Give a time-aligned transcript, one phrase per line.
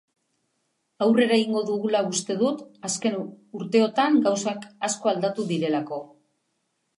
[1.05, 3.19] Aurrera egingo dugula uste dut, azken
[3.61, 6.03] urteotan gauzak asko aldatu direlako.